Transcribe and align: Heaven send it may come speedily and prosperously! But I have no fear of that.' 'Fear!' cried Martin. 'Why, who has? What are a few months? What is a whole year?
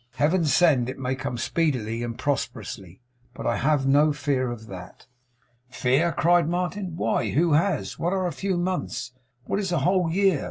Heaven 0.15 0.45
send 0.45 0.89
it 0.89 0.97
may 0.97 1.13
come 1.13 1.37
speedily 1.37 2.01
and 2.01 2.17
prosperously! 2.17 3.01
But 3.35 3.45
I 3.45 3.57
have 3.57 3.85
no 3.85 4.11
fear 4.11 4.49
of 4.51 4.65
that.' 4.65 5.05
'Fear!' 5.69 6.13
cried 6.13 6.49
Martin. 6.49 6.95
'Why, 6.95 7.29
who 7.29 7.53
has? 7.53 7.99
What 7.99 8.11
are 8.11 8.25
a 8.25 8.31
few 8.31 8.57
months? 8.57 9.11
What 9.43 9.59
is 9.59 9.71
a 9.71 9.81
whole 9.85 10.09
year? 10.11 10.39